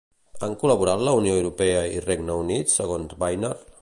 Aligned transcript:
Han 0.45 0.53
de 0.53 0.57
col·laborar 0.61 0.95
la 1.01 1.13
Unió 1.19 1.35
Europea 1.41 1.83
i 1.99 2.03
Regne 2.09 2.39
Unit, 2.47 2.73
segons 2.81 3.19
Barnier? 3.25 3.55